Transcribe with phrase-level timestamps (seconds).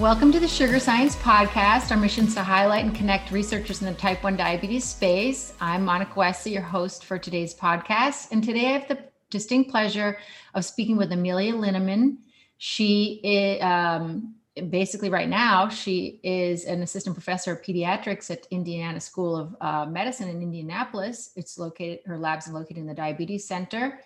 [0.00, 1.90] Welcome to the Sugar Science Podcast.
[1.90, 5.52] Our mission is to highlight and connect researchers in the type 1 diabetes space.
[5.60, 8.32] I'm Monica Westley, your host for today's podcast.
[8.32, 8.98] And today I have the
[9.30, 10.18] distinct pleasure
[10.54, 12.16] of speaking with Amelia Linnemann.
[12.56, 14.34] She is, um,
[14.70, 19.86] basically right now she is an assistant professor of pediatrics at Indiana School of uh,
[19.86, 21.32] Medicine in Indianapolis.
[21.36, 24.00] It's located, her labs are located in the Diabetes Center.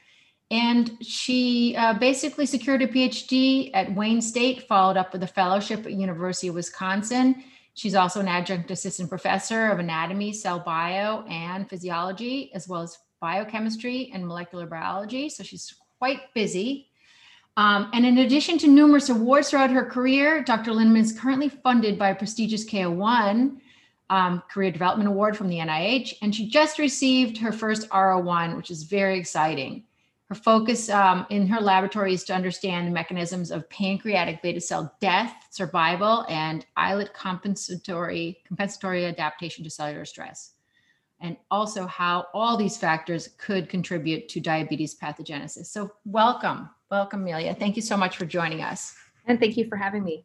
[0.51, 5.85] And she uh, basically secured a PhD at Wayne State, followed up with a fellowship
[5.85, 7.43] at University of Wisconsin.
[7.75, 12.97] She's also an adjunct assistant professor of anatomy, cell bio, and physiology, as well as
[13.21, 15.29] biochemistry and molecular biology.
[15.29, 16.89] So she's quite busy.
[17.57, 20.73] Um, and in addition to numerous awards throughout her career, Dr.
[20.73, 23.59] Linnemann is currently funded by a prestigious K01
[24.11, 28.71] um, Career Development Award from the NIH, and she just received her first R01, which
[28.71, 29.85] is very exciting.
[30.29, 34.97] Her focus um, in her laboratory is to understand the mechanisms of pancreatic beta cell
[35.01, 40.55] death, survival, and islet compensatory, compensatory adaptation to cellular stress,
[41.21, 45.67] and also how all these factors could contribute to diabetes pathogenesis.
[45.67, 47.55] So, welcome, welcome, Amelia.
[47.55, 48.97] Thank you so much for joining us.
[49.27, 50.25] And thank you for having me.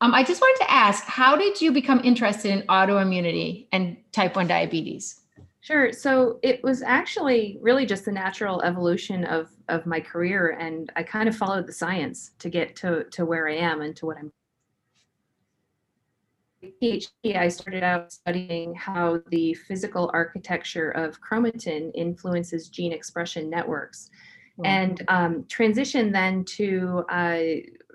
[0.00, 4.36] Um, I just wanted to ask how did you become interested in autoimmunity and type
[4.36, 5.21] 1 diabetes?
[5.62, 5.92] Sure.
[5.92, 11.04] So it was actually really just the natural evolution of of my career, and I
[11.04, 14.18] kind of followed the science to get to to where I am and to what
[14.18, 14.32] I'm.
[16.82, 24.10] PhD, I started out studying how the physical architecture of chromatin influences gene expression networks,
[24.58, 24.66] mm-hmm.
[24.66, 27.38] and um, transitioned then to uh,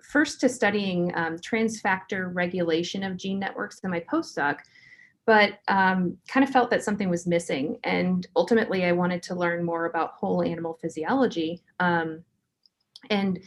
[0.04, 4.60] first to studying um, transfactor regulation of gene networks in my postdoc
[5.28, 7.78] but um, kind of felt that something was missing.
[7.84, 11.62] And ultimately, I wanted to learn more about whole animal physiology.
[11.80, 12.24] Um,
[13.12, 13.40] and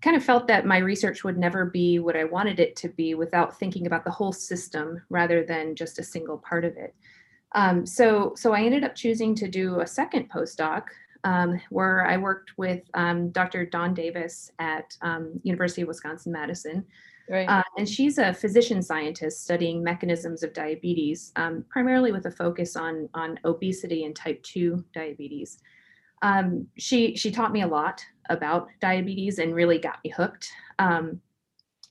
[0.00, 3.14] kind of felt that my research would never be what I wanted it to be
[3.14, 6.94] without thinking about the whole system rather than just a single part of it.
[7.54, 10.84] Um, so, so I ended up choosing to do a second postdoc
[11.24, 13.64] um, where I worked with um, Dr.
[13.64, 16.84] Dawn Davis at um, University of Wisconsin Madison,
[17.28, 17.48] Right.
[17.48, 22.76] Uh, and she's a physician scientist studying mechanisms of diabetes, um, primarily with a focus
[22.76, 25.58] on, on obesity and type 2 diabetes.
[26.22, 30.48] Um, she, she taught me a lot about diabetes and really got me hooked,
[30.78, 31.20] um,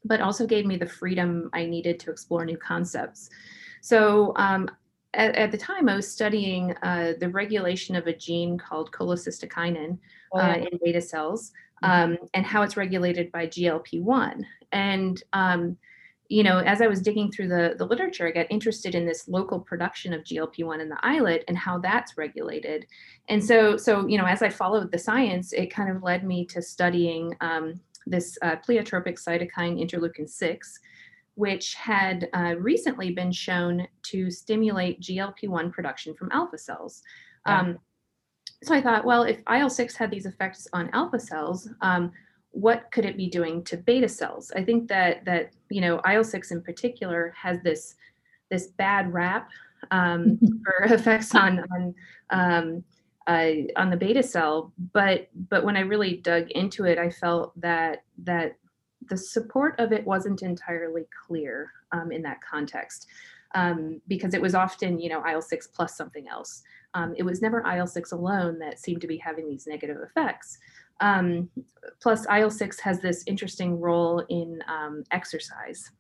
[0.06, 3.30] but also gave me the freedom I needed to explore new concepts.
[3.82, 4.70] So um,
[5.14, 9.98] at, at, the time, I was studying uh, the regulation of a gene called cholecystokinin
[10.34, 10.52] oh, yeah.
[10.52, 11.52] uh, in beta cells.
[11.84, 14.46] Um, and how it's regulated by GLP 1.
[14.72, 15.78] And, um,
[16.30, 19.28] you know, as I was digging through the, the literature, I got interested in this
[19.28, 22.88] local production of GLP-1 in the islet and how that's regulated.
[23.30, 26.46] And so, so you know, as I followed the science, it kind of led me
[26.46, 27.76] to studying um,
[28.08, 30.80] this uh, pleiotropic cytokine interleukin 6,
[31.36, 37.04] which had uh, recently been shown to stimulate GLP-1 production from alpha cells.
[37.46, 37.78] Um,
[38.64, 42.12] so I thought, well, if IL-6 had these effects on alpha cells, um,
[42.52, 44.52] what could it be doing to beta cells?
[44.56, 47.96] I think that that you know IL-6 in particular has this
[48.50, 49.50] this bad rap
[49.92, 51.96] um, for effects on on
[52.30, 52.84] um,
[53.28, 57.60] uh, on the beta cell, but but when I really dug into it, I felt
[57.60, 58.56] that that
[59.10, 63.08] the support of it wasn't entirely clear um, in that context
[63.56, 66.64] um, because it was often you know IL-6 plus something else.
[66.94, 70.58] Um, it was never IL-6 alone that seemed to be having these negative effects.
[71.00, 71.50] Um,
[72.02, 75.92] plus, IL 6 has this interesting role in um, exercise.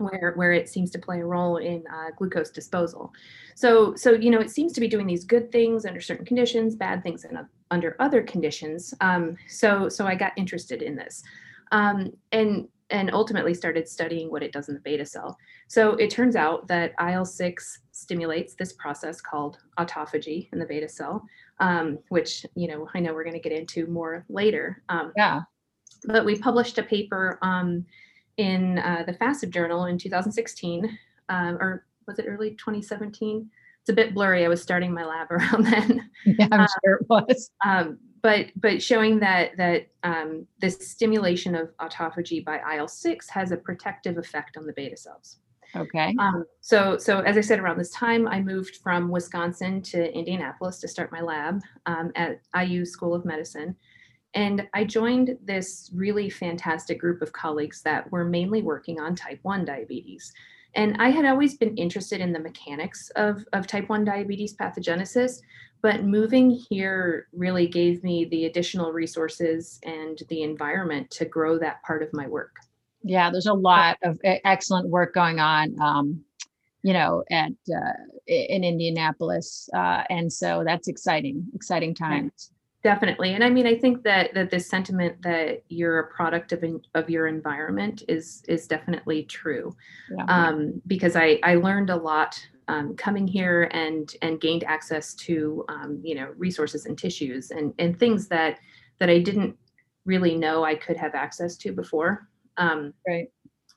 [0.00, 3.12] Where, where it seems to play a role in uh, glucose disposal,
[3.54, 6.74] so so you know it seems to be doing these good things under certain conditions,
[6.74, 8.92] bad things in, uh, under other conditions.
[9.00, 11.22] Um, so so I got interested in this,
[11.70, 15.36] um, and and ultimately started studying what it does in the beta cell.
[15.66, 20.88] So it turns out that IL 6 stimulates this process called autophagy in the beta
[20.88, 21.24] cell,
[21.60, 24.82] um, which, you know, I know we're going to get into more later.
[24.88, 25.40] Um, yeah.
[26.04, 27.84] But we published a paper um,
[28.36, 30.98] in uh, the FASEB journal in 2016,
[31.28, 33.50] um, or was it early 2017?
[33.80, 34.44] It's a bit blurry.
[34.44, 36.10] I was starting my lab around then.
[36.24, 37.50] Yeah, I'm um, sure it was.
[38.22, 44.18] But but showing that that um, this stimulation of autophagy by IL-6 has a protective
[44.18, 45.38] effect on the beta cells.
[45.76, 46.14] Okay.
[46.18, 50.80] Um, so, so as I said, around this time, I moved from Wisconsin to Indianapolis
[50.80, 53.76] to start my lab um, at IU School of Medicine.
[54.34, 59.40] And I joined this really fantastic group of colleagues that were mainly working on type
[59.42, 60.32] 1 diabetes.
[60.74, 65.40] And I had always been interested in the mechanics of, of type 1 diabetes pathogenesis,
[65.82, 71.82] but moving here really gave me the additional resources and the environment to grow that
[71.82, 72.56] part of my work.
[73.02, 75.80] Yeah, there's a lot of excellent work going on.
[75.80, 76.24] Um,
[76.82, 77.92] you know, at uh,
[78.26, 82.52] in Indianapolis, uh, and so that's exciting, exciting times.
[82.84, 86.64] Definitely, and I mean, I think that that this sentiment that you're a product of
[86.94, 89.76] of your environment is is definitely true,
[90.16, 90.24] yeah.
[90.28, 95.64] um, because I I learned a lot um, coming here and and gained access to
[95.68, 98.58] um, you know resources and tissues and and things that
[99.00, 99.56] that I didn't
[100.04, 102.28] really know I could have access to before.
[102.56, 103.28] Um, right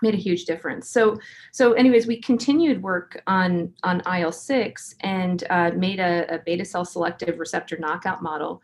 [0.01, 0.89] made a huge difference.
[0.89, 1.19] So,
[1.51, 6.85] so anyways, we continued work on on IL-6 and uh, made a, a, beta cell
[6.85, 8.61] selective receptor knockout model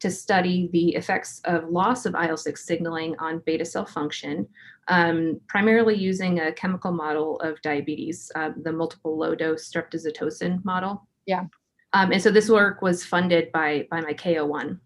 [0.00, 4.48] to study the effects of loss of IL-6 signaling on beta cell function,
[4.88, 11.06] um, primarily using a chemical model of diabetes, uh, the multiple low dose streptozotocin model.
[11.26, 11.44] Yeah.
[11.92, 14.78] Um, and so this work was funded by by my K01.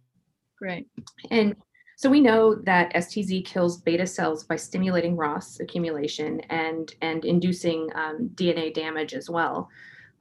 [0.58, 0.88] Great.
[1.30, 1.54] And
[1.96, 7.88] so we know that STZ kills beta cells by stimulating ROS accumulation and, and inducing
[7.94, 9.68] um, DNA damage as well.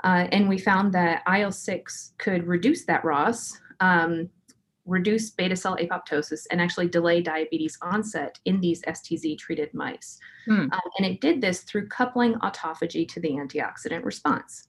[0.03, 4.29] Uh, and we found that IL 6 could reduce that ROS, um,
[4.85, 10.19] reduce beta cell apoptosis, and actually delay diabetes onset in these STZ treated mice.
[10.45, 10.61] Hmm.
[10.71, 14.67] Um, and it did this through coupling autophagy to the antioxidant response.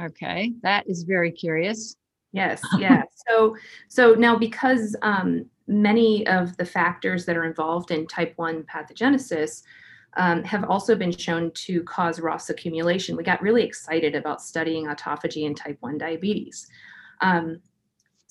[0.00, 1.96] Okay, that is very curious.
[2.32, 3.02] Yes, yeah.
[3.28, 3.56] so,
[3.88, 9.62] so now because um, many of the factors that are involved in type 1 pathogenesis
[10.16, 13.16] um, have also been shown to cause ROS accumulation.
[13.16, 16.66] We got really excited about studying autophagy in type 1 diabetes.
[17.20, 17.60] Um,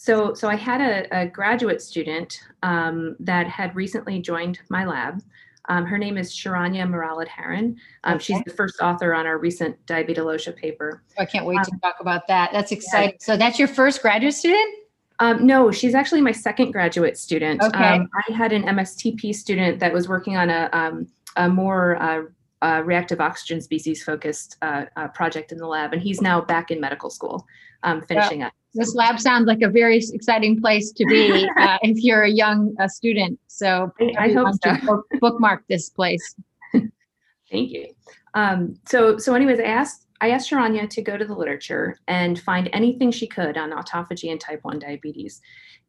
[0.06, 5.24] so, so I had a, a graduate student um, that had recently joined my lab.
[5.68, 7.76] Um, her name is Sharanya Muralidharan.
[8.04, 8.24] Um, okay.
[8.24, 11.02] She's the first author on our recent diabetologia paper.
[11.18, 12.52] I can't wait to um, talk about that.
[12.54, 13.16] That's exciting.
[13.20, 13.26] Yeah.
[13.26, 14.76] So that's your first graduate student?
[15.18, 17.64] Um, no, she's actually my second graduate student.
[17.64, 17.84] Okay.
[17.84, 22.26] Um, I had an MSTP student that was working on a, um, a more uh,
[22.62, 26.70] uh, reactive oxygen species focused uh, uh, project in the lab, and he's now back
[26.70, 27.48] in medical school,
[27.82, 28.54] um, finishing well, up.
[28.76, 32.76] This lab sounds like a very exciting place to be uh, if you're a young
[32.80, 33.40] uh, student.
[33.48, 35.04] So I, I hope so.
[35.20, 36.36] bookmark this place.
[36.72, 37.88] Thank you.
[38.34, 42.40] Um, so, so anyways, I asked I asked Sharanya to go to the literature and
[42.40, 45.42] find anything she could on autophagy and type 1 diabetes.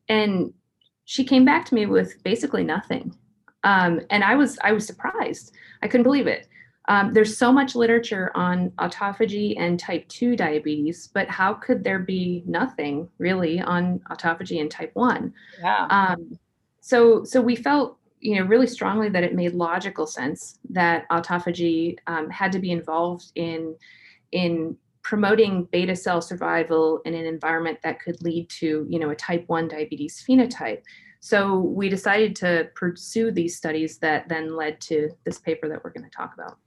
[0.08, 0.52] And
[1.04, 3.16] she came back to me with basically nothing.
[3.62, 5.54] Um, and I was I was surprised.
[5.82, 6.48] I couldn't believe it.
[6.88, 11.98] Um, there's so much literature on autophagy and type 2 diabetes, but how could there
[11.98, 15.32] be nothing really on autophagy and type 1?
[15.60, 15.86] Yeah.
[15.90, 16.38] Um,
[16.80, 21.96] so so we felt you know really strongly that it made logical sense that autophagy
[22.06, 23.74] um, had to be involved in
[24.30, 29.16] in promoting beta cell survival in an environment that could lead to you know a
[29.16, 30.82] type 1 diabetes phenotype
[31.18, 35.90] so we decided to pursue these studies that then led to this paper that we're
[35.90, 36.58] going to talk about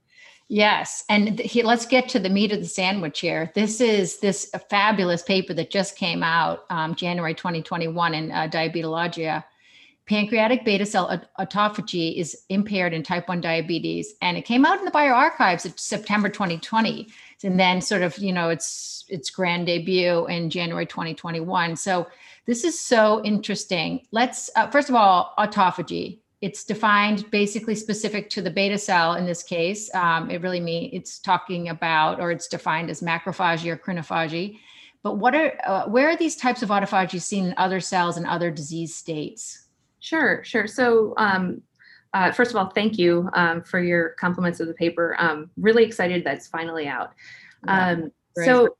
[0.50, 4.50] yes and he, let's get to the meat of the sandwich here this is this
[4.68, 9.42] fabulous paper that just came out um, january 2021 in uh, diabetologia
[10.06, 14.84] pancreatic beta cell autophagy is impaired in type 1 diabetes and it came out in
[14.84, 17.08] the bioRxives in september 2020
[17.44, 21.76] and then sort of you know its its grand debut in January 2021.
[21.76, 22.06] So
[22.46, 24.06] this is so interesting.
[24.12, 26.20] Let's uh, first of all autophagy.
[26.40, 29.94] It's defined basically specific to the beta cell in this case.
[29.94, 34.58] Um, it really means it's talking about or it's defined as macrophagy or crinophagy.
[35.02, 38.26] But what are uh, where are these types of autophagy seen in other cells and
[38.26, 39.66] other disease states?
[40.00, 40.66] Sure, sure.
[40.66, 41.62] So um,
[42.12, 45.16] uh, first of all, thank you um, for your compliments of the paper.
[45.18, 47.12] Um, really excited that it's finally out.
[47.68, 48.76] Um, so,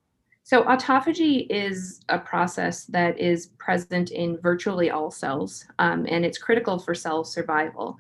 [0.50, 6.38] so autophagy is a process that is present in virtually all cells, um, and it's
[6.38, 7.97] critical for cell survival.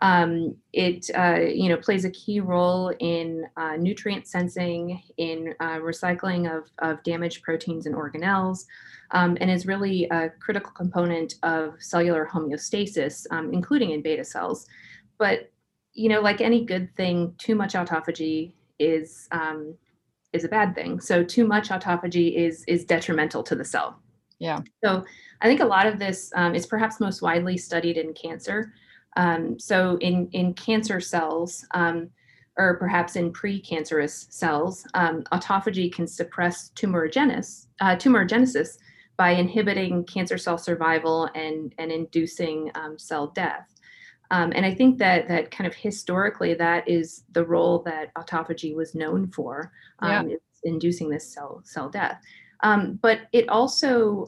[0.00, 5.76] Um, it uh, you know plays a key role in uh, nutrient sensing, in uh,
[5.76, 8.64] recycling of, of damaged proteins and organelles,
[9.12, 14.66] um, and is really a critical component of cellular homeostasis, um, including in beta cells.
[15.18, 15.52] But
[15.92, 19.76] you know, like any good thing, too much autophagy is um,
[20.32, 21.00] is a bad thing.
[21.00, 24.00] So too much autophagy is is detrimental to the cell.
[24.38, 24.60] Yeah.
[24.82, 25.04] So
[25.40, 28.72] I think a lot of this um, is perhaps most widely studied in cancer.
[29.16, 32.10] Um, so in in cancer cells, um,
[32.56, 38.78] or perhaps in precancerous cells, um, autophagy can suppress tumorigenesis, uh, tumorigenesis
[39.16, 43.68] by inhibiting cancer cell survival and and inducing um, cell death.
[44.32, 48.74] Um, and I think that that kind of historically that is the role that autophagy
[48.74, 50.36] was known for, um, yeah.
[50.64, 52.18] inducing this cell cell death.
[52.62, 54.26] Um, but it also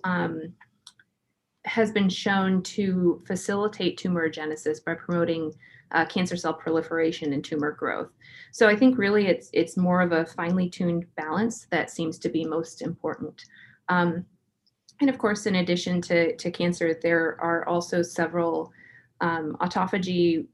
[1.64, 5.52] has been shown to facilitate tumorigenesis by promoting
[5.92, 8.10] uh, cancer cell proliferation and tumor growth.
[8.52, 12.28] So I think really it's it's more of a finely tuned balance that seems to
[12.28, 13.46] be most important.
[13.88, 14.26] Um,
[15.00, 18.72] and of course, in addition to, to cancer, there are also several
[19.26, 20.46] um, autophagy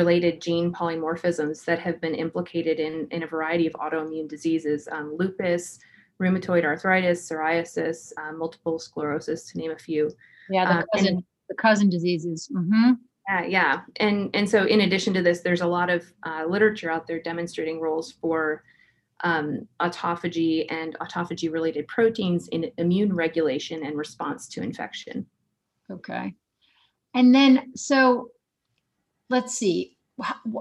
[0.00, 5.14] related gene polymorphisms that have been implicated in, in a variety of autoimmune diseases, um,
[5.18, 5.78] lupus,
[6.22, 10.02] rheumatoid arthritis, psoriasis, uh, multiple sclerosis, to name a few.
[10.48, 12.48] Yeah, the Um, cousin, and- the cousin diseases.
[12.52, 12.92] hmm
[13.28, 16.90] Yeah, yeah, and and so in addition to this, there's a lot of uh, literature
[16.94, 18.62] out there demonstrating roles for
[19.30, 19.46] um,
[19.80, 25.26] autophagy and autophagy-related proteins in immune regulation and response to infection.
[25.90, 26.34] Okay.
[27.14, 28.30] And then, so
[29.30, 29.96] let's see.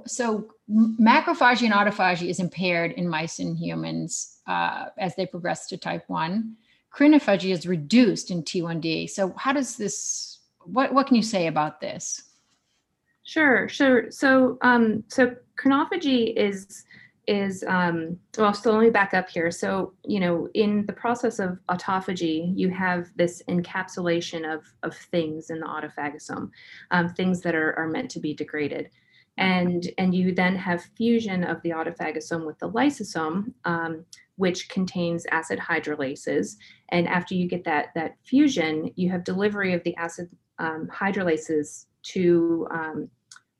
[0.05, 5.77] So macrophagy and autophagy is impaired in mice and humans uh, as they progress to
[5.77, 6.55] type 1.
[6.95, 9.09] Crinophagy is reduced in T1D.
[9.09, 12.23] So how does this, what, what can you say about this?
[13.23, 14.11] Sure, sure.
[14.11, 16.83] So, um, so crinophagy is
[17.27, 18.53] is um, well.
[18.53, 19.51] So let me back up here.
[19.51, 25.49] So, you know, in the process of autophagy, you have this encapsulation of of things
[25.49, 26.49] in the autophagosome,
[26.91, 28.89] um, things that are are meant to be degraded,
[29.37, 33.53] and and you then have fusion of the autophagosome with the lysosome.
[33.65, 36.55] Um, which contains acid hydrolases,
[36.89, 40.27] and after you get that that fusion, you have delivery of the acid
[40.57, 43.09] um, hydrolases to, um,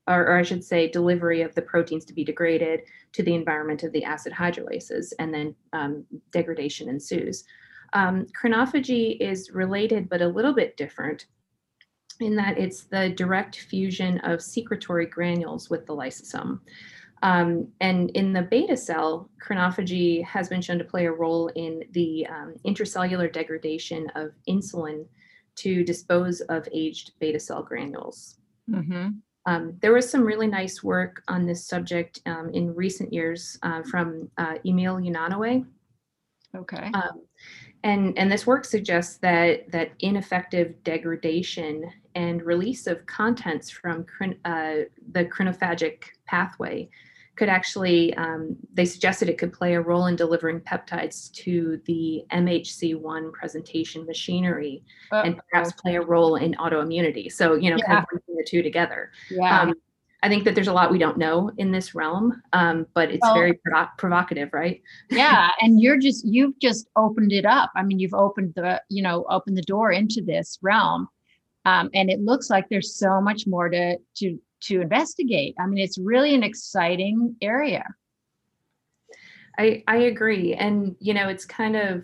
[0.07, 2.81] or, or, I should say, delivery of the proteins to be degraded
[3.13, 7.45] to the environment of the acid hydrolases, and then um, degradation ensues.
[7.93, 11.27] Um, crinophagy is related, but a little bit different
[12.19, 16.59] in that it's the direct fusion of secretory granules with the lysosome.
[17.21, 21.83] Um, and in the beta cell, crinophagy has been shown to play a role in
[21.91, 25.05] the um, intracellular degradation of insulin
[25.55, 28.37] to dispose of aged beta cell granules.
[28.69, 29.09] Mm-hmm.
[29.45, 33.83] Um, there was some really nice work on this subject um, in recent years uh,
[33.83, 35.65] from uh, Emil Unanue.
[36.55, 36.91] Okay.
[36.93, 37.21] Um,
[37.83, 41.83] and, and this work suggests that, that ineffective degradation
[42.15, 46.89] and release of contents from chron- uh, the crinophagic pathway
[47.35, 52.23] could actually, um, they suggested it could play a role in delivering peptides to the
[52.31, 57.31] MHC1 presentation machinery and perhaps play a role in autoimmunity.
[57.31, 59.11] So, you know, kind of the two together.
[59.31, 59.61] yeah.
[59.61, 59.73] Um,
[60.21, 63.21] I think that there's a lot we don't know in this realm, um, but it's
[63.21, 64.81] Well- very provo- provocative, right?
[65.09, 69.03] yeah and you're just you've just opened it up i mean you've opened the you
[69.03, 71.07] know opened the door into this realm
[71.65, 75.83] um, and it looks like there's so much more to to to investigate i mean
[75.83, 77.83] it's really an exciting area
[79.57, 80.53] I, I agree.
[80.53, 82.03] And, you know, it's kind of,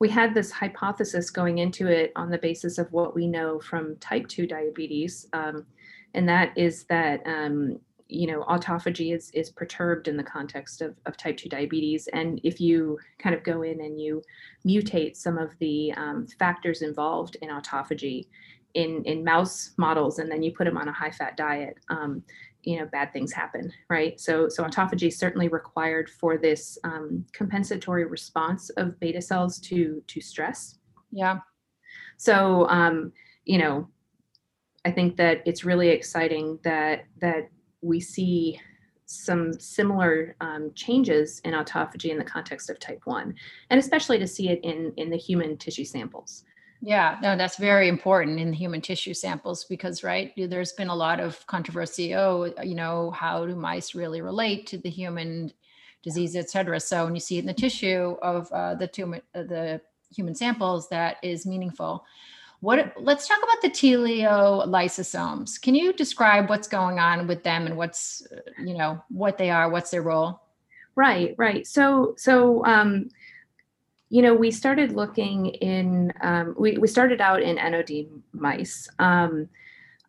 [0.00, 3.96] we had this hypothesis going into it on the basis of what we know from
[3.96, 5.26] type 2 diabetes.
[5.32, 5.66] Um,
[6.14, 10.94] and that is that, um, you know, autophagy is, is perturbed in the context of,
[11.06, 12.06] of type 2 diabetes.
[12.12, 14.22] And if you kind of go in and you
[14.66, 18.26] mutate some of the um, factors involved in autophagy
[18.74, 22.22] in, in mouse models, and then you put them on a high fat diet, um,
[22.62, 24.18] you know bad things happen right?
[24.18, 30.02] So so autophagy is certainly required for this um, compensatory response of beta cells to
[30.06, 30.78] to stress.
[31.12, 31.40] Yeah.
[32.16, 33.12] So um,
[33.44, 33.88] you know
[34.84, 37.50] i think that it's really exciting that that
[37.82, 38.60] we see
[39.06, 43.34] some similar um, changes in autophagy in the context of type 1
[43.70, 46.44] and especially to see it in in the human tissue samples
[46.84, 51.18] yeah no that's very important in human tissue samples because right there's been a lot
[51.18, 55.52] of controversy oh you know how do mice really relate to the human
[56.04, 56.78] disease et cetera.
[56.78, 59.80] So when you see it in the tissue of uh, the tumor uh, the
[60.14, 62.04] human samples that is meaningful.
[62.60, 67.66] What let's talk about the teleo lysosomes can you describe what's going on with them
[67.66, 70.40] and what's uh, you know what they are what's their role?
[70.94, 71.66] Right right.
[71.66, 73.08] So so um
[74.10, 79.48] you know, we started looking in, um, we, we started out in NOD mice um,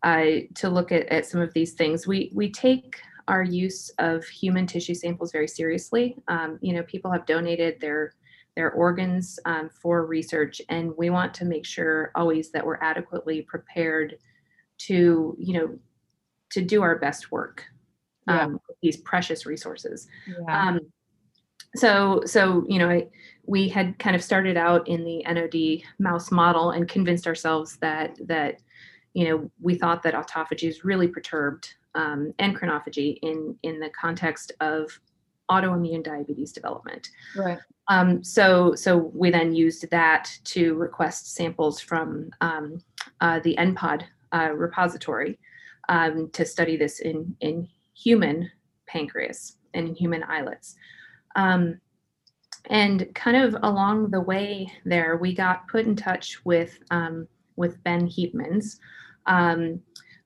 [0.03, 0.25] uh,
[0.55, 2.05] to look at, at some of these things.
[2.05, 2.97] We, we take
[3.27, 6.15] our use of human tissue samples very seriously.
[6.27, 8.13] Um, you know, people have donated their,
[8.55, 13.41] their organs um, for research, and we want to make sure always that we're adequately
[13.41, 14.17] prepared
[14.79, 15.79] to, you know,
[16.51, 17.63] to do our best work
[18.27, 18.43] Yeah.
[18.43, 20.07] um, with these precious resources.
[20.27, 20.79] yeah Um,
[21.75, 23.07] so, so you know, I,
[23.47, 28.17] we had kind of started out in the NOD mouse model and convinced ourselves that
[28.27, 28.61] that
[29.13, 33.89] you know we thought that autophagy is really perturbed um, and crinophagy in in the
[33.89, 34.99] context of
[35.49, 37.09] autoimmune diabetes development.
[37.35, 42.81] right Um, so, so we then used that to request samples from um,
[43.21, 45.37] uh, the NPOD uh, repository
[45.89, 48.49] um, to study this in, in human
[48.87, 50.75] pancreas and in human islets.
[51.35, 51.79] Um,
[52.69, 57.81] and kind of along the way there, we got put in touch with um, with
[57.83, 58.79] Ben Giepmans,
[59.25, 59.81] um,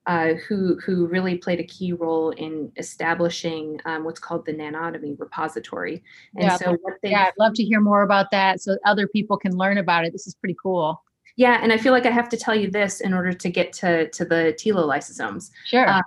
[0.06, 5.18] uh, who who really played a key role in establishing um, what's called the Nanotomy
[5.18, 6.02] repository.
[6.34, 9.56] And yeah, so yeah, I'd love to hear more about that so other people can
[9.56, 10.12] learn about it.
[10.12, 11.02] This is pretty cool.
[11.36, 13.72] Yeah, and I feel like I have to tell you this in order to get
[13.74, 15.50] to to the telolysosomes.
[15.66, 15.88] Sure.
[15.88, 16.02] Uh,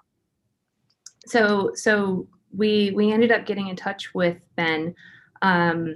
[1.26, 4.94] so so we we ended up getting in touch with Ben.
[5.42, 5.96] Um,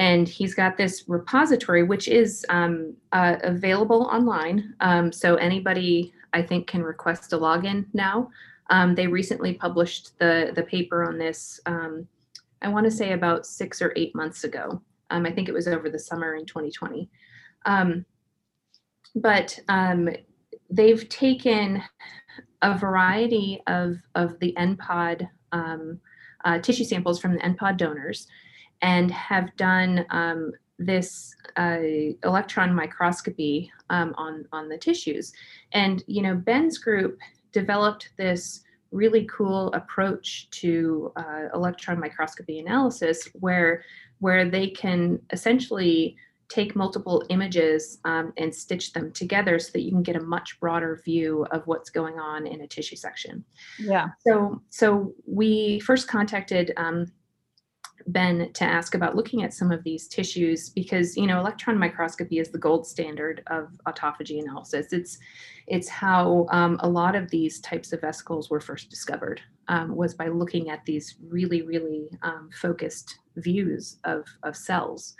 [0.00, 4.74] and he's got this repository which is um, uh, available online.
[4.80, 8.30] Um, so anybody i think can request a login now.
[8.70, 12.08] Um, they recently published the the paper on this um,
[12.62, 14.82] i want to say about six or eight months ago.
[15.10, 17.08] Um, i think it was over the summer in 2020
[17.66, 18.04] um,
[19.14, 19.58] but
[20.70, 21.82] they've taken
[22.62, 25.28] a variety of of the npod
[26.42, 28.28] uh, tissue samples from the npod donors
[28.82, 31.78] and have done um, this uh,
[32.24, 35.32] electron microscopy um, on on the tissues.
[35.72, 37.18] And you know, Ben's group
[37.52, 43.84] developed this really cool approach to uh, electron microscopy analysis, where
[44.18, 46.16] where they can essentially
[46.48, 50.58] take multiple images um, and stitch them together so that you can get a much
[50.58, 53.44] broader view of what's going on in a tissue section.
[53.78, 54.08] Yeah.
[54.26, 57.06] So so we first contacted um,
[58.06, 62.38] Ben to ask about looking at some of these tissues because you know electron microscopy
[62.38, 64.92] is the gold standard of autophagy analysis.
[64.92, 65.18] It's
[65.66, 70.14] it's how um, a lot of these types of vesicles were first discovered um, was
[70.14, 75.14] by looking at these really really um, focused views of of cells.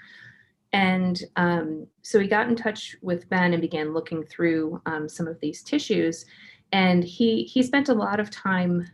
[0.72, 5.26] And um, so we got in touch with Ben and began looking through um, some
[5.26, 6.24] of these tissues.
[6.72, 8.86] And he he spent a lot of time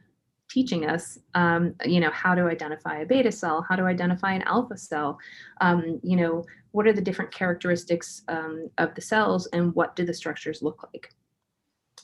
[0.57, 4.41] teaching us, um, you know, how to identify a beta cell, how to identify an
[4.45, 5.19] alpha cell,
[5.61, 10.07] um, you know, what are the different characteristics um, of the cells and what do
[10.07, 11.13] the structures look like.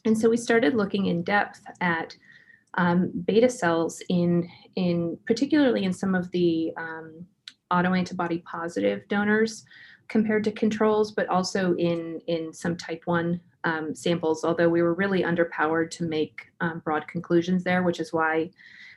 [0.05, 2.15] And so we started looking in depth at
[2.75, 7.25] um, beta cells in, in particularly in some of the um,
[7.73, 9.65] autoantibody positive donors
[10.09, 14.95] compared to controls, but also in, in some type 1 um, samples, although we were
[14.95, 18.51] really underpowered to make um, broad conclusions there, which is why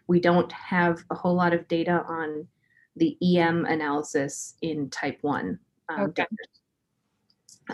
[0.08, 2.48] we don't have a whole lot of data on
[2.96, 6.26] the EM analysis in type 1 um, okay.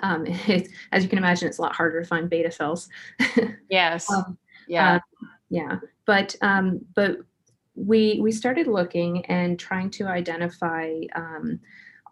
[0.01, 2.89] Um, it, as you can imagine, it's a lot harder to find beta cells.
[3.69, 4.11] yes.
[4.11, 4.95] Um, yeah.
[4.95, 4.99] Uh,
[5.49, 5.79] yeah.
[6.05, 7.17] But um, but
[7.75, 11.59] we we started looking and trying to identify um,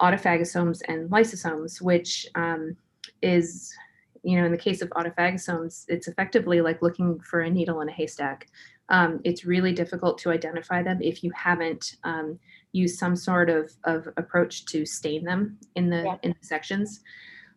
[0.02, 2.76] autophagosomes and lysosomes, which um,
[3.22, 3.74] is
[4.24, 7.90] you know, in the case of autophagosomes, it's effectively like looking for a needle in
[7.90, 8.48] a haystack.
[8.90, 12.40] Um, it's really difficult to identify them if you haven't um,
[12.72, 16.18] used some sort of, of approach to stain them in the yeah.
[16.24, 17.02] in the sections.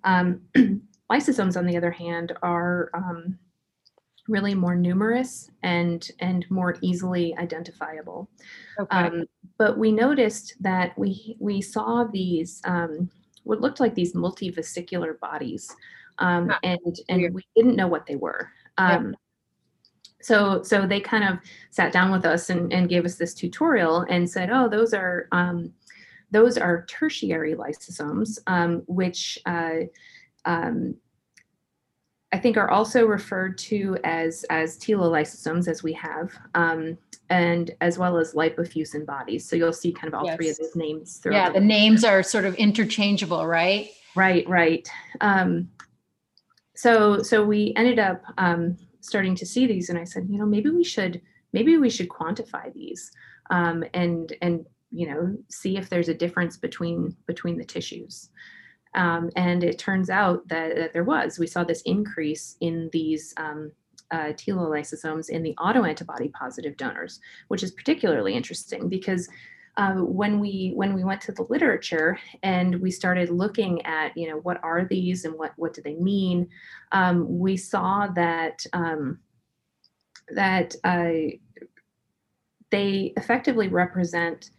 [0.04, 0.42] Um,
[1.10, 3.38] lysosomes, on the other hand, are um,
[4.28, 8.28] really more numerous and and more easily identifiable.
[8.78, 8.96] Okay.
[8.96, 9.24] Um,
[9.58, 13.10] but we noticed that we we saw these um,
[13.44, 15.74] what looked like these multivesicular bodies
[16.18, 18.50] um, and and we didn't know what they were.
[18.78, 19.12] Um, yeah.
[20.20, 21.38] So so they kind of
[21.70, 25.28] sat down with us and, and gave us this tutorial and said, oh, those are
[25.32, 25.72] um,
[26.30, 29.80] those are tertiary lysosomes, um, which uh,
[30.44, 30.94] um,
[32.32, 36.96] I think are also referred to as as telolysosomes, as we have, um,
[37.32, 39.48] and as well as lipofuscin bodies.
[39.48, 40.36] So you'll see kind of all yes.
[40.36, 41.20] three of those names.
[41.24, 43.90] Yeah, the names are sort of interchangeable, right?
[44.14, 44.86] Right, right.
[45.20, 45.70] Um,
[46.74, 50.46] so so we ended up um, starting to see these and i said you know
[50.46, 51.20] maybe we should
[51.52, 53.10] maybe we should quantify these
[53.50, 58.30] um, and and you know see if there's a difference between between the tissues
[58.94, 63.32] um, and it turns out that, that, there was we saw this increase in these
[63.38, 63.72] um,
[64.12, 69.28] uh, telolysosomes in the autoantibody positive donors which is particularly interesting because
[69.76, 74.28] uh, when we when we went to the literature and we started looking at you
[74.28, 76.48] know what are these and what what do they mean,
[76.92, 79.18] um, we saw that um,
[80.28, 81.32] that uh,
[82.70, 84.50] they effectively represent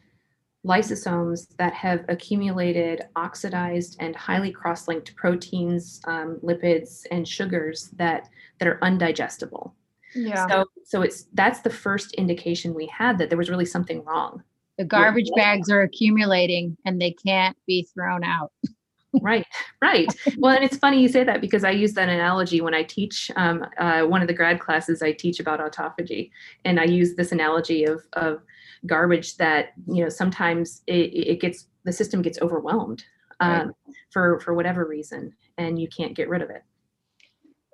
[0.66, 8.68] lysosomes that have accumulated oxidized and highly cross-linked proteins, um, lipids, and sugars that that
[8.68, 9.74] are undigestible.
[10.16, 10.48] Yeah.
[10.48, 14.44] So so it's that's the first indication we had that there was really something wrong
[14.78, 18.52] the garbage bags are accumulating and they can't be thrown out.
[19.22, 19.46] right,
[19.82, 20.08] right.
[20.38, 23.30] Well, and it's funny you say that because I use that analogy when I teach
[23.36, 26.32] um, uh, one of the grad classes I teach about autophagy,
[26.66, 28.42] and I use this analogy of of
[28.86, 33.04] garbage that you know sometimes it, it gets the system gets overwhelmed
[33.40, 33.68] um, right.
[34.12, 36.64] for for whatever reason, and you can't get rid of it.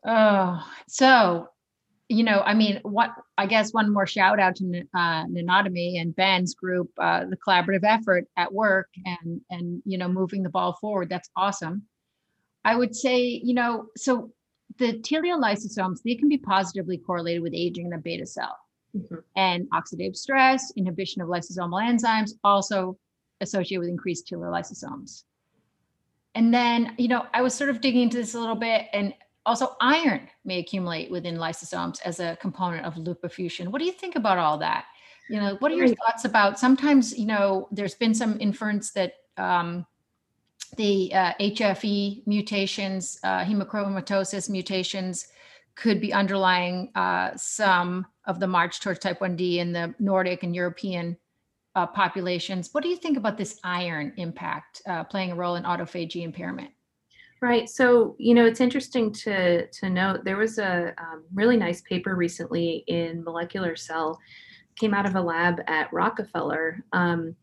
[0.05, 1.49] Oh, so
[2.09, 6.15] you know, I mean, what I guess one more shout out to uh, Nanotomy and
[6.15, 10.73] Ben's group, uh, the collaborative effort at work and and you know moving the ball
[10.81, 11.09] forward.
[11.09, 11.83] That's awesome.
[12.65, 14.31] I would say, you know, so
[14.77, 18.57] the teleolysosomes they can be positively correlated with aging in the beta cell,
[18.95, 19.15] mm-hmm.
[19.36, 22.97] and oxidative stress, inhibition of lysosomal enzymes, also
[23.41, 25.23] associated with increased teleolysosomes.
[26.36, 29.13] And then, you know, I was sort of digging into this a little bit, and
[29.45, 33.69] also, iron may accumulate within lysosomes as a component of lipofuscin.
[33.69, 34.86] What do you think about all that?
[35.30, 36.60] You know, what are your thoughts about?
[36.60, 39.86] Sometimes, you know, there's been some inference that um,
[40.78, 45.28] the uh, HFE mutations, uh, hemochromatosis mutations,
[45.79, 50.53] could be underlying uh, some of the march towards type 1D in the Nordic and
[50.53, 51.15] European
[51.75, 52.69] uh, populations.
[52.73, 56.71] What do you think about this iron impact uh, playing a role in autophagy impairment?
[57.41, 57.69] Right.
[57.69, 62.15] So, you know, it's interesting to to note there was a um, really nice paper
[62.15, 64.19] recently in Molecular Cell,
[64.75, 67.33] came out of a lab at Rockefeller, um,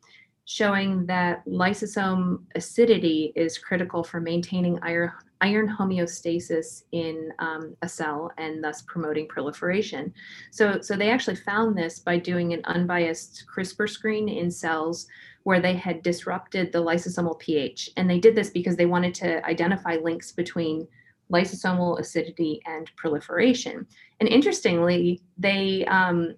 [0.45, 8.31] showing that lysosome acidity is critical for maintaining iron iron homeostasis in um, a cell
[8.39, 10.13] and thus promoting proliferation.
[10.51, 15.07] So, so they actually found this by doing an unbiased CRISPR screen in cells
[15.45, 17.91] where they had disrupted the lysosomal pH.
[17.97, 20.89] And they did this because they wanted to identify links between
[21.33, 23.87] lysosomal acidity and proliferation.
[24.21, 26.35] And interestingly, they um,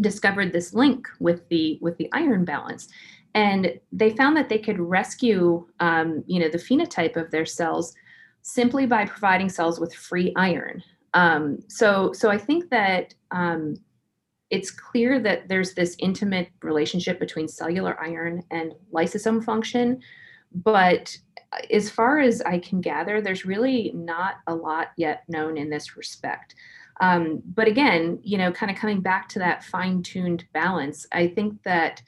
[0.00, 2.88] discovered this link with the with the iron balance,
[3.34, 7.94] and they found that they could rescue, um, you know, the phenotype of their cells
[8.42, 10.82] simply by providing cells with free iron.
[11.14, 13.76] Um, so, so I think that um,
[14.50, 20.00] it's clear that there's this intimate relationship between cellular iron and lysosome function.
[20.54, 21.16] But
[21.70, 25.96] as far as I can gather, there's really not a lot yet known in this
[25.96, 26.54] respect.
[27.00, 31.62] Um, but again, you know, kind of coming back to that fine-tuned balance, I think
[31.62, 32.02] that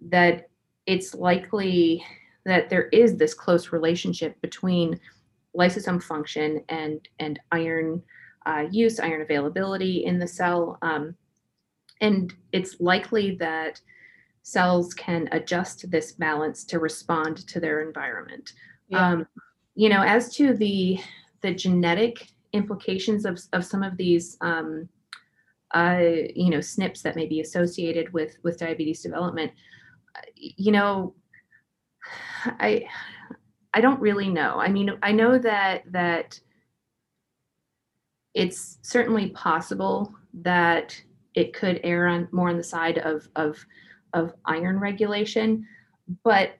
[0.00, 0.48] that
[0.86, 2.04] it's likely
[2.44, 4.98] that there is this close relationship between
[5.56, 8.02] lysosome function and and iron
[8.46, 10.78] uh, use, iron availability in the cell.
[10.82, 11.14] Um,
[12.00, 13.80] and it's likely that
[14.42, 18.52] cells can adjust this balance to respond to their environment.
[18.88, 19.06] Yeah.
[19.06, 19.26] Um,
[19.74, 20.98] you know, as to the
[21.42, 24.88] the genetic implications of, of some of these um,
[25.74, 26.00] uh,
[26.34, 29.52] you know SNPs that may be associated with with diabetes development,
[30.34, 31.14] you know,
[32.44, 32.86] I
[33.74, 34.54] I don't really know.
[34.58, 36.40] I mean, I know that that
[38.34, 41.00] it's certainly possible that
[41.34, 43.64] it could err on more on the side of of
[44.14, 45.66] of iron regulation
[46.24, 46.52] but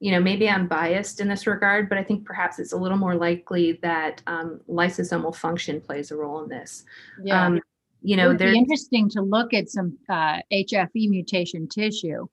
[0.00, 2.98] you know maybe i'm biased in this regard but i think perhaps it's a little
[2.98, 6.84] more likely that um, lysosomal function plays a role in this
[7.22, 7.46] yeah.
[7.46, 7.60] Um,
[8.02, 12.26] you know there's interesting to look at some uh, hfe mutation tissue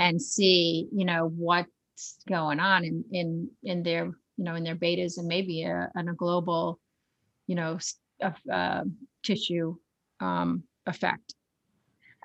[0.00, 4.74] and see you know what's going on in in in their you know in their
[4.74, 6.80] betas and maybe a, a global
[7.46, 7.78] you know
[8.50, 8.84] uh,
[9.22, 9.76] tissue
[10.20, 11.34] um, effect.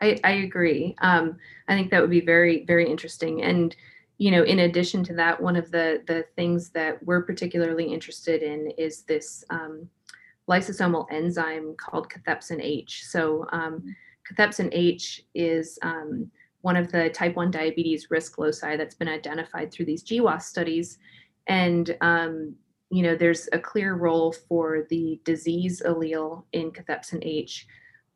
[0.02, 0.96] I, I agree.
[1.02, 3.44] Um, I think that would be very, very interesting.
[3.44, 3.74] And,
[4.18, 8.44] you know, in addition to that, one of the the things that we're particularly interested
[8.44, 9.90] in is this um,
[10.50, 13.06] lysosomal enzyme called cathepsin H.
[13.06, 13.96] So um,
[14.30, 16.30] cathepsin H is um,
[16.66, 20.98] one of the type 1 diabetes risk loci that's been identified through these GWAS studies.
[21.46, 22.56] And, um,
[22.90, 27.68] you know, there's a clear role for the disease allele in cathepsin H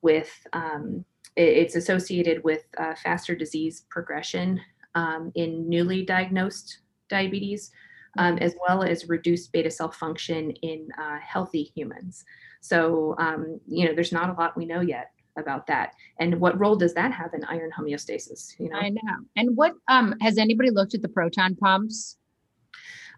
[0.02, 4.60] with um, it's associated with uh, faster disease progression
[4.96, 7.70] um, in newly diagnosed diabetes,
[8.18, 12.26] um, as well as reduced beta cell function in uh, healthy humans.
[12.62, 15.94] So, um, you know, there's not a lot we know yet about that.
[16.20, 18.60] And what role does that have in iron homeostasis?
[18.60, 19.18] You know, I know.
[19.36, 22.18] And what um, has anybody looked at the proton pumps?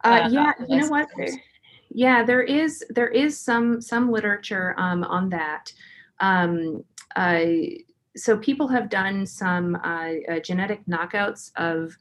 [0.04, 1.08] Uh, uh, yeah, you know what?
[1.90, 5.72] yeah, there is there is some some literature um, on that.
[6.20, 6.84] Um,
[7.16, 7.46] uh,
[8.16, 11.96] so people have done some uh, uh, genetic knockouts of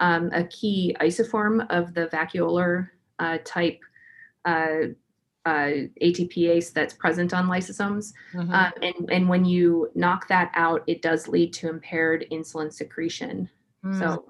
[0.00, 3.80] um, a key isoform of the vacuolar uh, type
[5.46, 8.12] uh, ATPase that's present on lysosomes.
[8.34, 8.52] Mm-hmm.
[8.52, 13.48] Um, and, and when you knock that out, it does lead to impaired insulin secretion.
[13.84, 13.98] Mm-hmm.
[14.00, 14.24] So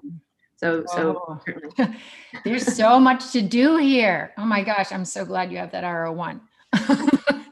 [0.57, 1.41] So, so
[1.77, 1.87] Oh.
[2.43, 4.33] There's so much to do here.
[4.37, 6.39] Oh my gosh, I'm so glad you have that R01.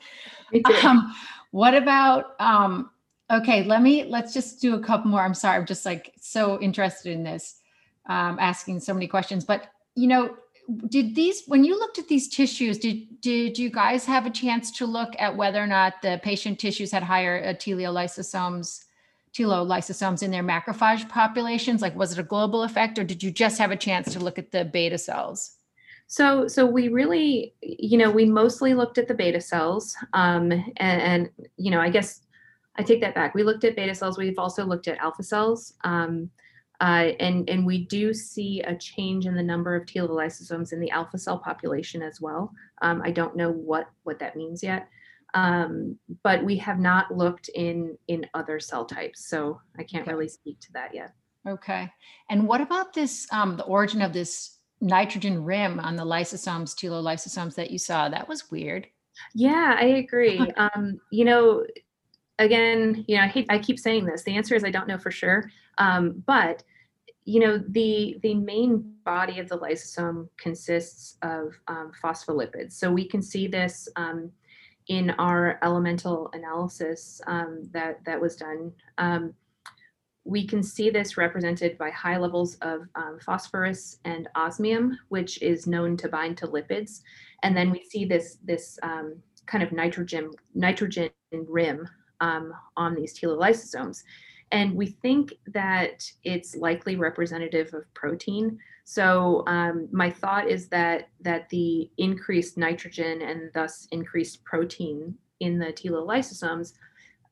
[0.84, 1.14] Um,
[1.52, 2.92] what about um,
[3.30, 5.22] okay, let me let's just do a couple more.
[5.22, 7.60] I'm sorry, I'm just like so interested in this,
[8.08, 9.44] um, asking so many questions.
[9.44, 10.38] But you know,
[10.90, 14.72] did these when you looked at these tissues, did did you guys have a chance
[14.78, 18.86] to look at whether or not the patient tissues had higher uh, teleolysosomes?
[19.34, 21.82] Telolysosomes in their macrophage populations?
[21.82, 24.40] Like, was it a global effect, or did you just have a chance to look
[24.40, 25.58] at the beta cells?
[26.08, 31.02] So, so we really, you know, we mostly looked at the beta cells, um, and,
[31.02, 32.22] and you know, I guess
[32.78, 33.36] I take that back.
[33.36, 34.18] We looked at beta cells.
[34.18, 36.30] We've also looked at alpha cells, um,
[36.82, 40.92] uh, and and we do see a change in the number of telolysosomes in the
[40.92, 42.52] alpha cell population as well.
[42.82, 44.88] Um, I don't know what what that means yet,
[45.34, 50.12] um, but we have not looked in in other cell types, so I can't Okay.
[50.14, 51.14] really speak to that yet.
[51.48, 51.92] Okay.
[52.30, 57.56] And what about this, um, the origin of this nitrogen rim on the lysosomes, telolysosomes
[57.56, 58.10] that you saw?
[58.10, 58.88] That was weird.
[59.34, 60.52] Yeah, I agree.
[60.58, 61.64] Um, you know,
[62.40, 64.24] again, you know, I hate I keep saying this.
[64.24, 65.52] The answer is I don't know for sure.
[65.78, 66.64] Um, but
[67.26, 72.74] you know, the the main body of the lysosome consists of um, phospholipids.
[72.74, 74.32] So we can see this um,
[74.88, 78.72] in our elemental analysis um, that that was done.
[78.98, 79.34] Um,
[80.28, 85.68] we can see this represented by high levels of um, phosphorus and osmium, which is
[85.68, 87.02] known to bind to lipids.
[87.44, 88.80] And then we see this this
[89.48, 91.88] kind of nitrogen nitrogen rim
[92.22, 94.04] um, on these telolysosomes.
[94.52, 98.60] And we think that it's likely representative of protein.
[98.84, 105.58] So um, my thought is that that the increased nitrogen and thus increased protein in
[105.58, 106.74] the telolysosomes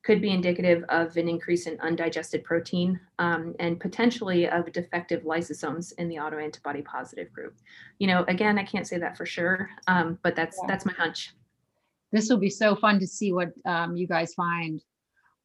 [0.04, 5.94] could be indicative of an increase in undigested protein um, and potentially of defective lysosomes
[5.98, 7.56] in the autoantibody positive group.
[8.00, 10.68] You know, again, I can't say that for sure, um, but that's Yeah.
[10.68, 11.34] that's my hunch.
[12.14, 14.82] This will be so fun to see what um, you guys find.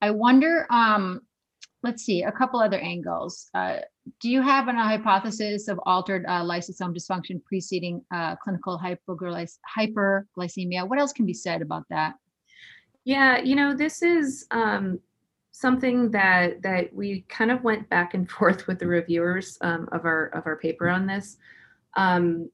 [0.02, 1.22] I wonder, um,
[1.82, 3.48] let's see, a couple other angles.
[3.54, 3.78] Uh,
[4.20, 10.86] do you have an, a hypothesis of altered uh, lysosome dysfunction preceding uh, clinical hyperglycemia?
[10.86, 12.14] What else can be said about that?
[13.04, 15.00] Yeah, you know, this is um,
[15.52, 20.04] something that that we kind of went back and forth with the reviewers um, of
[20.04, 21.38] our of our paper on this.
[21.96, 22.50] Um,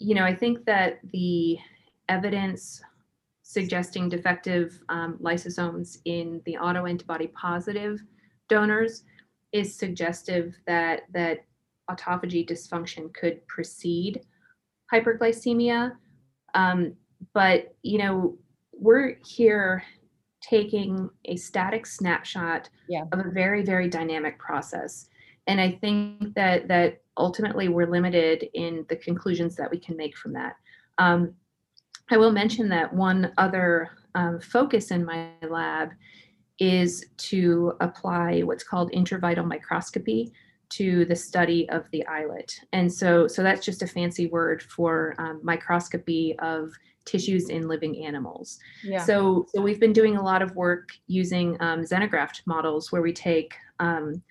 [0.00, 1.56] you know, I think that the
[2.08, 2.82] evidence
[3.54, 8.02] suggesting defective um, lysosomes in the autoantibody positive
[8.48, 9.04] donors
[9.52, 11.44] is suggestive that that
[11.88, 14.20] autophagy dysfunction could precede
[14.92, 15.92] hyperglycemia.
[16.54, 16.94] Um,
[17.32, 18.36] but you know,
[18.72, 19.84] we're here
[20.42, 23.04] taking a static snapshot Yeah.
[23.12, 25.08] of a very very dynamic process
[25.46, 30.14] and i think that that ultimately we're limited in the conclusions that we can make
[30.18, 30.56] from that
[30.98, 31.32] um,
[32.10, 35.90] i will mention that one other um, focus in my lab
[36.60, 40.32] is to apply what's called intravital microscopy
[40.68, 45.14] to the study of the islet and so so that's just a fancy word for
[45.18, 46.72] um, microscopy of
[47.04, 49.04] tissues in living animals Yeah.
[49.04, 53.12] so, so we've been doing a lot of work using um, xenograft models where we
[53.12, 54.22] take, um,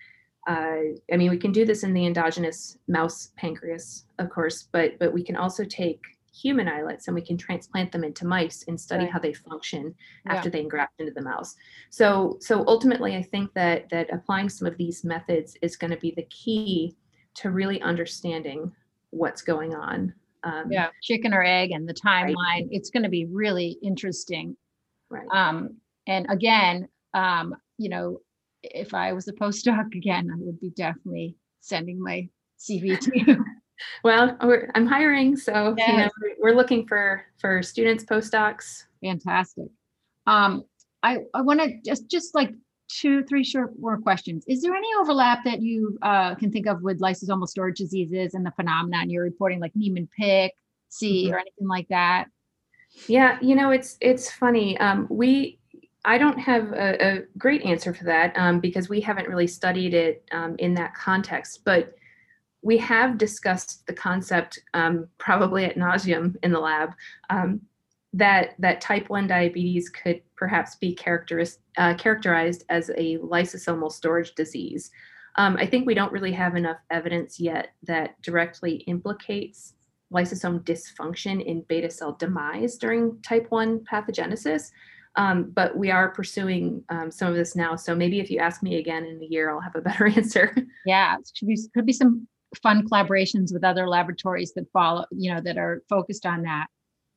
[0.48, 0.80] uh,
[1.12, 5.12] I mean, we can do this in the endogenous mouse pancreas, of course, but but
[5.12, 6.02] we can also take
[6.34, 9.12] human islets and we can transplant them into mice and study Right.
[9.12, 9.94] how they function
[10.26, 10.34] Yeah.
[10.34, 11.54] after they engraft into the mouse.
[11.90, 15.96] So, so ultimately, I think that that applying some of these methods is going to
[15.98, 16.96] be the key
[17.34, 18.72] to really understanding
[19.10, 20.12] what's going on.
[20.42, 22.68] Um, yeah, chicken or egg and the timeline.
[22.70, 24.56] It's going to be really interesting.
[25.08, 25.26] Right.
[25.32, 28.20] Um, and again, um, you know,
[28.62, 33.44] if I was a postdoc again, I would be definitely sending my CV to you.
[34.02, 36.08] Well, we're, I'm hiring, so you know,
[36.40, 38.84] we're- looking for for students, postdocs.
[39.02, 39.66] Fantastic.
[40.26, 40.64] Um,
[41.02, 42.50] I, I want to just, just like
[42.88, 44.44] two, three short more questions.
[44.48, 48.46] Is there any overlap that you uh, can think of with lysosomal storage diseases and
[48.46, 50.52] the phenomenon you're reporting, like Niemann-Pick,
[50.88, 51.32] C, Mhm.
[51.32, 52.26] or anything like that?
[53.08, 54.78] Yeah, you know, it's it's funny.
[54.78, 55.58] Um, we
[56.04, 59.94] I don't have a, a great answer for that um, because we haven't really studied
[59.94, 61.94] it um, in that context, but
[62.64, 66.90] we have discussed the concept um, probably at nauseum in the lab
[67.28, 67.60] um,
[68.14, 74.34] that that type 1 diabetes could perhaps be characteris- uh, characterized as a lysosomal storage
[74.34, 74.90] disease.
[75.36, 79.74] Um, I think we don't really have enough evidence yet that directly implicates
[80.12, 84.70] lysosome dysfunction in beta cell demise during type 1 pathogenesis.
[85.16, 87.76] Um, but we are pursuing um, some of this now.
[87.76, 90.56] So maybe if you ask me again in a year, I'll have a better answer.
[90.86, 95.32] Yeah, it should be, could be some fun collaborations with other laboratories that follow, you
[95.32, 96.66] know, that are focused on that.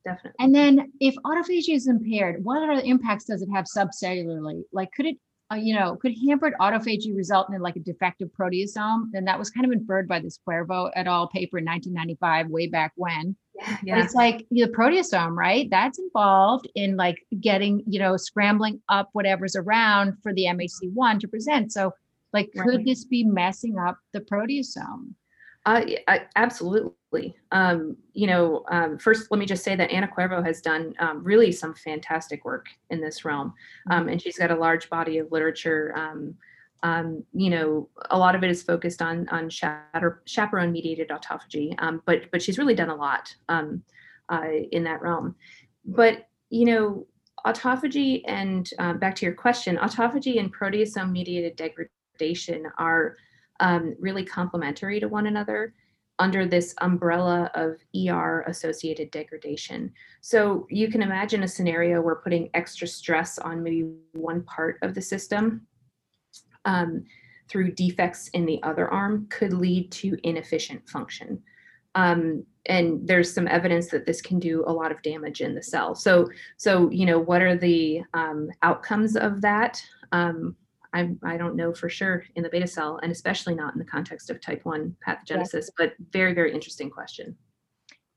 [0.04, 0.32] Definitely.
[0.38, 4.62] And then if autophagy is impaired, what other impacts does it have subcellularly?
[4.72, 5.16] Like could it
[5.50, 9.04] uh, you know, could hampered autophagy result in like a defective proteasome?
[9.14, 11.28] And that was kind of inferred by this Cuervo et al.
[11.28, 13.34] paper in 1995, way back when.
[13.54, 14.04] Yeah, yeah.
[14.04, 15.68] it's like the proteasome, right?
[15.70, 21.28] That's involved in like getting, you know, scrambling up whatever's around for the MHC1 to
[21.28, 21.72] present.
[21.72, 21.92] So,
[22.34, 22.84] like, could right.
[22.84, 25.14] this be messing up the proteasome?
[25.68, 27.36] Uh, I, absolutely.
[27.52, 31.22] Um, you know, um, first, let me just say that Ana Cuervo has done um,
[31.22, 33.52] really some fantastic work in this realm,
[33.90, 34.08] um, mm-hmm.
[34.08, 35.92] and she's got a large body of literature.
[35.94, 36.34] Um,
[36.82, 41.74] um, you know, a lot of it is focused on on chaperone-mediated autophagy,
[42.06, 43.66] but but she's really done a lot uh,
[44.72, 45.34] in that realm.
[45.84, 47.06] But you know,
[47.46, 53.18] autophagy and back to your question, autophagy and proteasome-mediated degradation are
[53.60, 55.74] um, really complementary to one another
[56.18, 59.92] under this umbrella of ER associated degradation.
[60.20, 64.94] So you can imagine a scenario where putting extra stress on maybe one part of
[64.94, 65.66] the system
[66.64, 67.04] um,
[67.48, 71.42] through defects in the other arm could lead to inefficient function.
[71.94, 75.62] Um, and there's some evidence that this can do a lot of damage in the
[75.62, 75.94] cell.
[75.94, 79.82] So, so you know, what are the um, outcomes of that?
[80.92, 83.84] I, I don't know for sure in the beta cell, and especially not in the
[83.84, 87.36] context of type 1 pathogenesis, but very, very interesting question.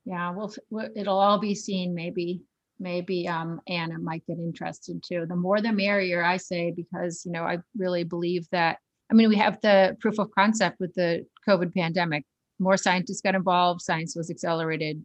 [0.05, 0.53] Yeah, well,
[0.95, 1.93] it'll all be seen.
[1.93, 2.41] Maybe,
[2.79, 5.25] maybe um, Ana might get interested too.
[5.27, 8.79] The more the merrier, I say, because, you know, I really believe that.
[9.11, 12.23] I mean, we have the proof of concept with the COVID pandemic.
[12.59, 15.03] More scientists got involved, science was accelerated,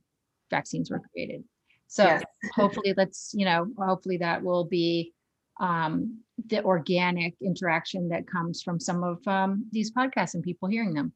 [0.51, 1.43] vaccines were created.
[1.89, 2.23] So yes.
[2.55, 5.13] hopefully, let's, you know, hopefully that will be
[5.61, 10.95] um, the organic interaction that comes from some of um, these podcasts and people hearing
[10.95, 11.13] them.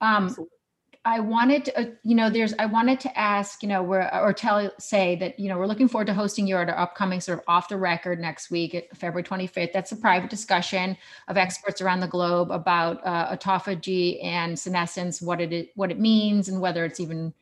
[0.00, 0.34] Um,
[1.04, 4.34] I wanted to, uh, you know, there's, I wanted to ask, you know, we're, or
[4.34, 7.38] tell, say that, you know, we're looking forward to hosting you at our upcoming sort
[7.38, 9.72] of off the record next week, at February 25th.
[9.72, 15.40] That's a private discussion of experts around the globe about uh, autophagy and senescence, what
[15.40, 17.32] it, what it means and whether it's even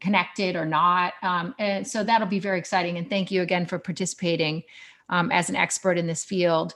[0.00, 1.14] connected or not.
[1.22, 2.98] Um, and so that'll be very exciting.
[2.98, 4.62] And thank you again for participating
[5.08, 6.74] um, as an expert in this field.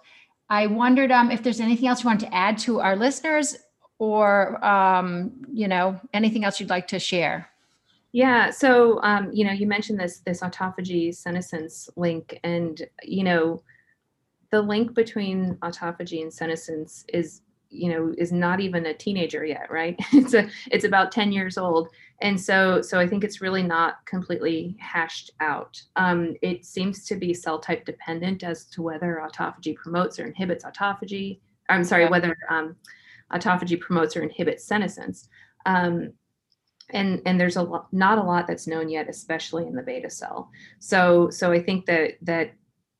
[0.51, 3.57] I wondered um, if there's anything else you want to add to our listeners
[3.99, 7.49] or, um, you know, anything else you'd like to share.
[8.13, 13.63] Yeah, so um, you know, you mentioned this this autophagy senescence link, and you know,
[14.51, 19.71] the link between autophagy and senescence is you know is not even a teenager yet
[19.71, 21.89] right it's a it's about 10 years old
[22.21, 25.81] and so so i think it's really not completely hashed out.
[25.97, 30.65] Um, it seems to be cell type dependent as to whether autophagy promotes or inhibits
[30.65, 31.41] autophagy.
[31.69, 32.11] I'm sorry yeah.
[32.11, 32.77] whether um,
[33.33, 35.29] autophagy promotes or inhibits senescence.
[35.67, 36.13] Um,
[36.91, 40.09] and and there's a lot not a lot that's known yet especially in the beta
[40.11, 40.51] cell.
[40.79, 42.53] So so i think that that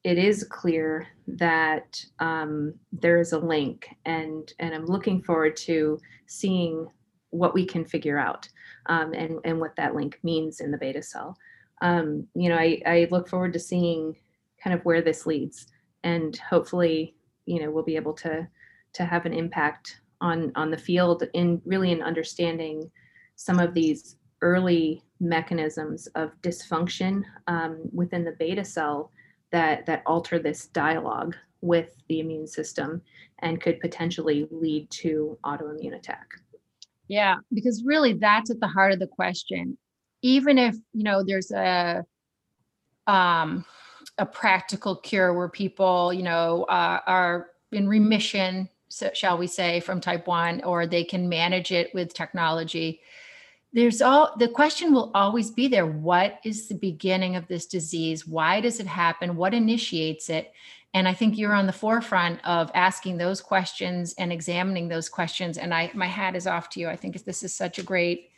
[0.05, 5.99] it is clear that um, there is a link, and and I'm looking forward to
[6.27, 6.87] seeing
[7.31, 8.49] what we can figure out
[8.89, 11.37] um, and and what that link means in the beta cell.
[11.81, 14.17] Um, you know, I, I look forward to seeing
[14.63, 15.67] kind of where this leads,
[16.03, 17.15] and hopefully,
[17.47, 18.49] you know, we'll be able to
[18.95, 22.91] to have an impact on on the field in really in understanding
[23.37, 29.11] some of these early mechanisms of dysfunction um, within the beta cell
[29.51, 33.03] that that alter this dialogue with the immune system
[33.41, 36.27] and could potentially lead to autoimmune attack.
[37.09, 39.79] Yeah, because really that's at the heart of the question.
[40.23, 42.05] Even if, you know, there's a
[43.07, 43.65] um
[44.19, 49.81] a practical cure where people, you know, uh, are in remission, so shall we say,
[49.81, 53.01] from type 1 or they can manage it with technology
[53.73, 58.27] there's all the question will always be there what is the beginning of this disease?
[58.27, 59.37] Why does it happen?
[59.37, 60.53] What initiates it
[60.95, 65.59] and i think you're on the forefront of asking those questions and examining those questions
[65.59, 68.31] and i my hat is off to you i think this is such a great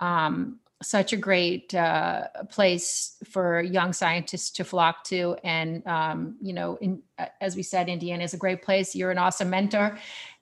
[0.00, 6.52] um, such a great uh, place for young scientists to flock to and um, you
[6.52, 7.00] know in,
[7.40, 9.96] as we said indiana is a great place you're an awesome mentor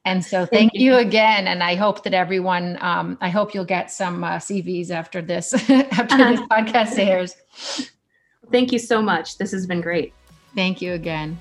[0.04, 0.96] and so thank, you.
[0.96, 1.46] again.
[1.46, 5.52] And I hope that everyone, um, I hope you'll get some uh, CVs after this,
[5.70, 7.36] after this podcast airs.
[8.50, 9.38] Thank you so much.
[9.38, 10.14] This has been great.
[10.54, 11.38] Thank you again.